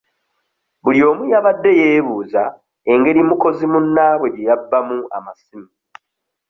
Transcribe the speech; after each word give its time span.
Buli 0.83 0.99
omu 1.09 1.23
yabadde 1.31 1.69
yeebuuza 1.79 2.43
engeri 2.91 3.21
mukozi 3.29 3.65
munnaabwe 3.71 4.27
gye 4.33 4.45
yabbamu 4.49 4.97
amasimu. 5.17 5.69